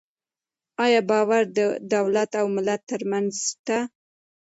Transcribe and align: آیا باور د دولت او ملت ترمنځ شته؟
آیا 0.85 1.01
باور 1.09 1.43
د 1.57 1.59
دولت 1.93 2.31
او 2.39 2.45
ملت 2.55 2.81
ترمنځ 2.91 3.29
شته؟ 3.49 3.77